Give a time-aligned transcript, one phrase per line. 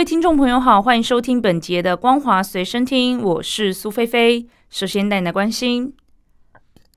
[0.00, 4.46] 位听众朋友好，欢迎收听本节的《光华随身听》，我是苏菲菲。
[4.70, 5.92] 首先带来关心。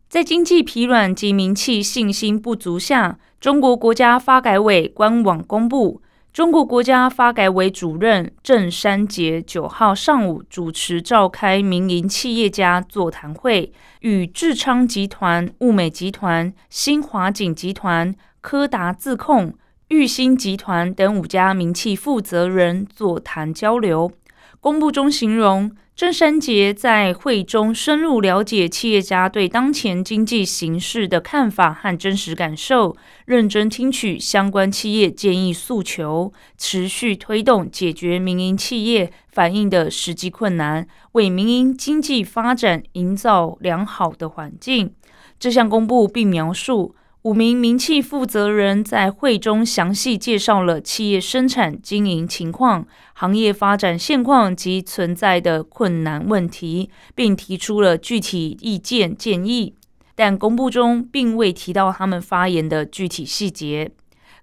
[0.08, 19.54] 在经济疲软及民气信心不足下，中国国家发改委官网公布，中国国家发改委主任郑山杰九号上午主持召开民营企业家座谈会，与智昌集团、物美集团、新华锦集团、柯达自控、
[19.90, 24.12] 裕兴集团等五家民企负责人座谈交流。
[24.60, 25.72] 公布中形容。
[25.96, 44.96] 郑山杰在会中深入了解企业家对当前经济形势的看法和真实感受，认真听取相关企业建议诉求，持续推动解决民营企业反映的实际困难，为民营经济发展营造良好的环境。
[45.40, 46.96] 这项公布并描述。
[47.24, 59.74] 五名名气负责人在会中详细介绍了企业生产经营情况、行业发展现况及存在的困难问题，并提出了具体意见建议。
[60.16, 63.90] 但公布中并未提到他们发言的具体细节。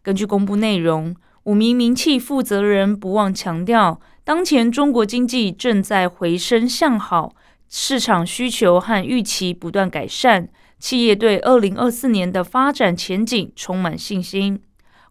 [0.03, 1.15] 根据公布内容，
[1.45, 7.35] 五名名气负责人不忘强调，当前中国经济正在回升向好，
[7.69, 10.49] 市场需求和预期不断改善。
[10.81, 14.61] 企业对二零二四年的发展前景充满信心。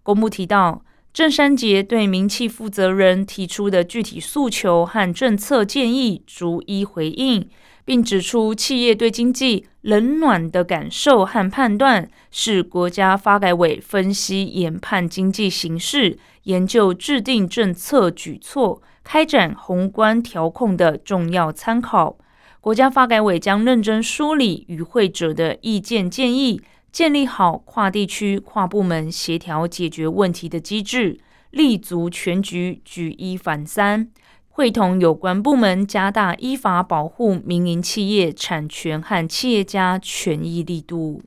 [0.01, 7.47] 公布提到，郑山杰对名气负责人提出的具体诉求和政策建议逐一回应，
[7.85, 22.17] 并指出企业对经济冷暖的感受和判断是国家发改委分析研判经济形势、研究制定政策举措、开展宏观调控的重要参考。
[22.61, 26.61] 国家发改委将认真梳理与会者的意见建议，
[26.91, 31.17] 建立好跨地区、跨部门协调解决问题的机制，
[31.51, 34.09] 立足全局，举一反三，
[34.49, 41.21] 会同有关部门加大依法保护民营企业产权和企业家权益力度。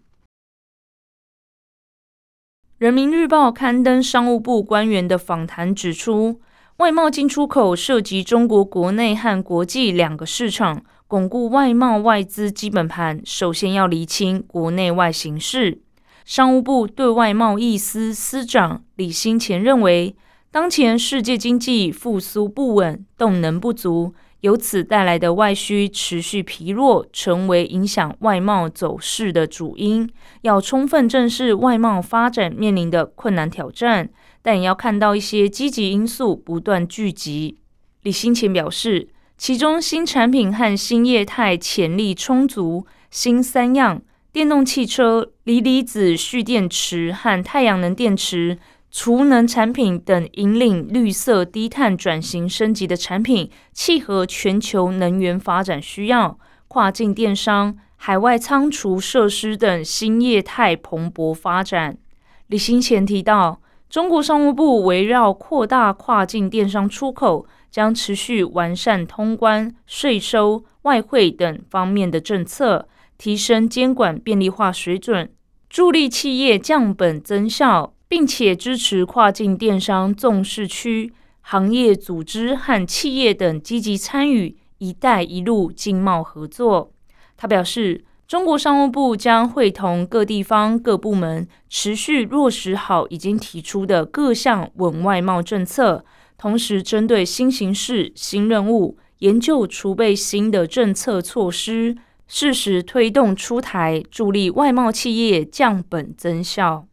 [2.77, 6.43] 人民日报刊登商务部官员的访谈指出，
[6.77, 10.85] 外贸进出口涉及中国国内和国际两个市场。
[11.13, 15.83] 巩固外贸外资基本盘，首先要厘清国内外形势。
[16.25, 20.17] 商务部对外贸易司司长李兴前认为，
[20.51, 30.09] 当前世界经济复苏不稳，动能不足，由此带来的外需持续疲弱，成为影响外贸走势的主因。
[30.41, 34.09] 要充分正视外贸发展面临的困难挑战，
[34.41, 37.59] 但也要看到一些积极因素不断聚集。
[38.01, 39.09] 李兴前表示。
[39.43, 44.01] 其中新产品和新业态潜力充足，新三样
[44.33, 48.57] 电动汽车、锂离子蓄电池和太阳能电池、
[48.93, 56.39] 储能产品等引领绿色低碳转型升级的产品，契合全球能源发展需要。
[56.69, 61.99] 跨境电商、海外仓储设施等新业态蓬勃发展。
[62.47, 63.61] 李新前提到，
[63.91, 67.45] 中国商务部围绕扩大跨境电商出口。
[67.73, 75.33] 将持续完善通关、税收、外汇等方面的政策，提升监管便利化水准，
[75.71, 86.93] 助力企业降本增效，并且支持跨境电商重视区行业组织和企业等积极参与“一带一路”经贸合作。
[87.39, 96.05] 他表示，中国商务部将会同各地方各部门持续落实好已经提出的各项稳外贸政策。
[96.43, 101.97] 同时，针对新形势、新任务，研究储备新的政策措施，
[102.27, 106.89] 适时推动出台，助力外贸企业降本增效。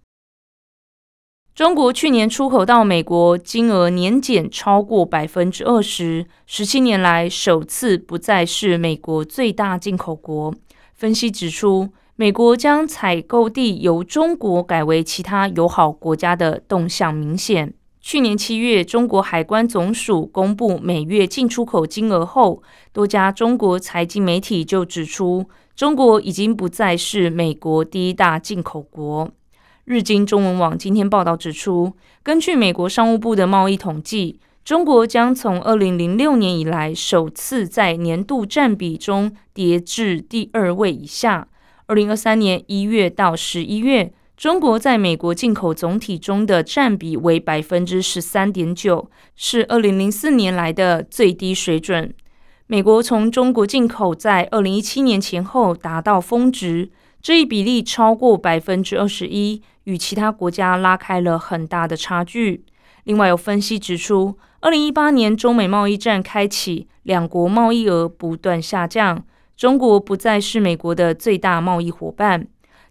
[1.55, 10.53] 中国去年出口到美国金额年减超过百分之二十，十七年来首次不再是美国最大进口国。
[10.93, 17.73] 分析指出，美国将采购地由中国改为其他友好国家的动向明显。
[18.01, 22.63] 去年七月，中国海关总署公布每月进出口金额后，
[22.93, 29.29] 多家中国财经媒体就指出，中国已经不再是美国第一大进口国。
[29.83, 31.93] 日经中文网今天报道指出，
[32.23, 41.47] 根据美国商务部的贸易统计，中国将从二零零六年以来首次在年度占比中跌至第二位以下。
[41.87, 52.13] 二零二三年一月到十一月，中国在美国进口总体中的占比为百分之十三点九，是二零零四年来的最低水准。
[52.65, 56.89] 美国从中国进口在二零一七年前后达到峰值，
[57.21, 62.63] 这一比例超过百分之二十一，与其他国家拉开了很大的差距。
[63.03, 69.21] 另外，有分析指出，二零一八年中美贸易战开启，两国贸易额不断下降，
[69.57, 72.47] 中国不再是美国的最大贸易伙伴。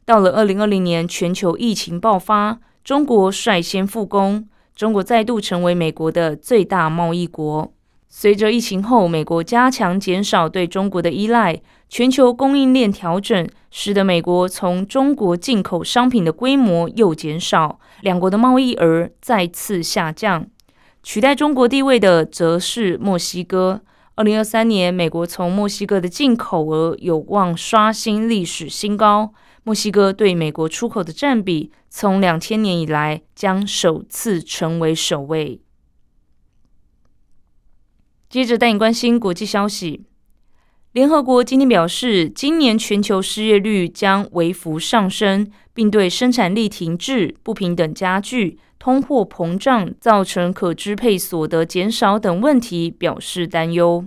[0.09, 7.71] 到了二零二零年，全球疫情爆发，中国率先复工，中国再度成为美国的最大贸易国。
[8.09, 11.61] 随着疫情后，美国加强减少对中国的依赖，
[11.91, 20.47] 全球供应链调整，使得美国从中国进口商品的规模又减少，两国的贸易额再次下降。
[21.03, 23.83] 取代中国地位的则是墨西哥。
[24.15, 29.35] 二零二三年，美国从墨西哥的进口额有望刷新历史新高，
[29.65, 35.61] 墨西哥对美国出口的占比，从两千年以来将首次成为首位。
[38.29, 40.05] 接着带你关心国际消息。
[40.93, 54.07] 联合国今天表示，今年全球失业率将微幅上升，并对生产力停滞、不平等加剧、通货膨胀造成可支配所得减少等问题表示担忧。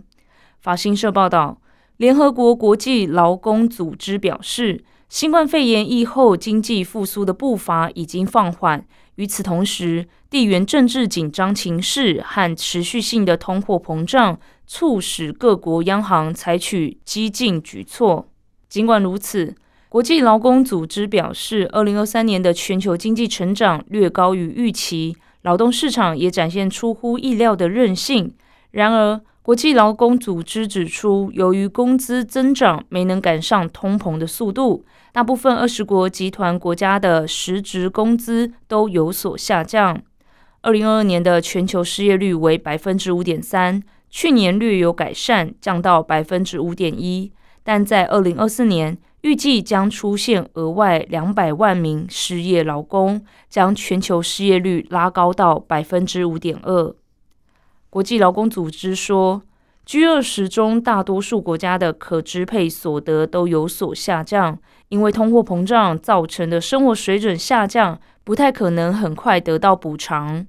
[0.60, 1.62] 法新社报道，
[1.98, 8.86] 联合国国际劳工组织表示，新冠肺炎疫后经济复苏的步伐已经放缓。
[9.16, 18.30] 与此同时，地缘政治紧张情势和持续性的通货膨胀，促使各国央行采取激进举措。
[18.70, 19.54] 尽管如此，
[19.90, 28.34] 国际劳工组织表示，二零二三年的全球经济成长略高于预期，劳动市场也展现出乎意料的韧性。
[28.72, 34.86] 然而，国际劳工组织指出，由于工资增长没能赶上通膨的速度。
[35.12, 40.00] 大部分二十国集团国家的实职工资都有所下降。
[40.62, 47.32] 二零二二年的全球失业率为百分之五点三，去年略有改善，降到百分之五点一。
[47.64, 56.94] 但在二零二四年，预计将出现额外两百万名失业劳工，将全球失业率拉高到百分之五点二。
[57.92, 59.44] 国际劳工组织说。
[59.84, 64.58] G 二十中大多数国家的可支配所得都有所下降，
[64.88, 70.48] 因为通货膨胀造成的生活水准下降，不太可能很快得到补偿。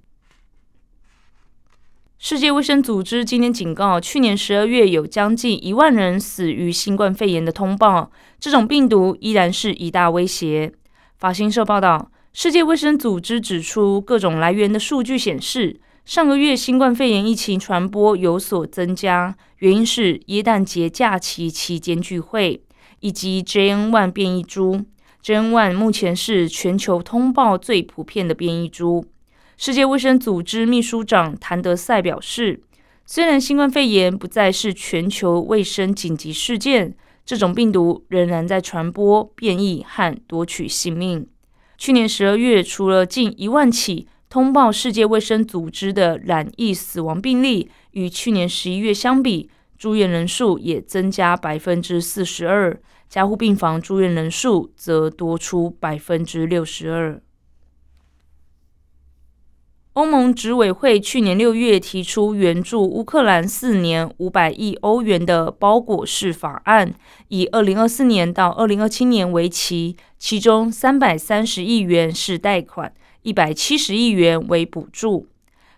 [2.19, 10.73] 世界卫生组织今天警告，去年十二月有将近一万人死于新冠肺炎的通报，这种病毒依然是一大威胁。
[11.19, 15.81] 法新社报道，世界卫生组织指出，各种来源的数据显示。
[16.05, 22.61] 上个月，新冠肺炎疫情传播有所增加，原因是耶诞节假期期间聚会，
[22.99, 24.85] 以及 JN.1 变异株。
[25.23, 29.07] JN.1 目前是全球通报最普遍的变异株。
[29.57, 32.61] 世界卫生组织秘书长谭德赛表示，
[33.07, 41.25] 虽然新冠肺炎不再是全球卫生紧急事件，这种病毒仍然在传播、变异和夺取性命。
[41.79, 44.09] 去年十二月，除了近一万起。
[44.32, 57.20] 通报世界卫生组织的染疫死亡病例与去年十一月相比，住院人数也增加百分之四十二，加护病房住院人数则多出百分之六十二。
[59.93, 66.94] 欧盟执委会去年六月提出援助乌克兰四年五百亿欧元的包裹式法案，
[67.29, 72.94] 以二零二四年到二零二七年为期，其中三百三十亿元是贷款。
[73.22, 75.26] 一百七十亿元为补助。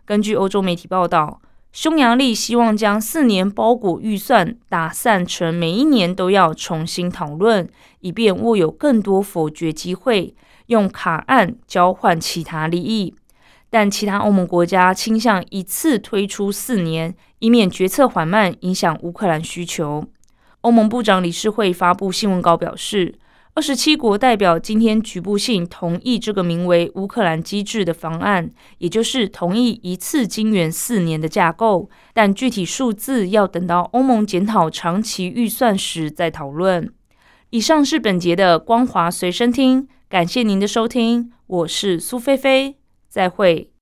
[0.04, 1.40] 根据欧洲媒体报道，
[1.72, 7.68] 匈牙利希望将四年包裹预算打散成每一年都要重新讨论，
[8.00, 10.34] 以便握有更多否决机会，
[10.66, 13.14] 用卡案交换其他利益。
[13.68, 20.04] 但其他欧盟国家倾向一次推出四年，以免决策缓慢影响乌克兰需求。
[20.60, 23.16] 欧盟部长理事会发布新闻稿表示。
[23.56, 36.92] 二十七国代表今天局部性同意这个名为“乌克兰机制”的方案，也就是同意一次金援四年的架构，但具体数字要等到欧盟检讨长期预算时再讨论。
[37.50, 42.74] 以上是本节的光华随身听，感谢您的收听，我是苏菲菲，
[43.08, 43.73] 再会。